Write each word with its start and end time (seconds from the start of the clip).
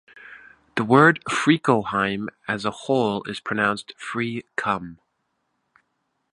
The 0.77 0.83
word 0.83 1.21
'Friockheim' 1.29 2.29
as 2.47 2.65
a 2.65 2.71
whole, 2.71 3.21
is 3.29 3.39
pronounced 3.39 3.93
'Free-come'. 3.97 4.97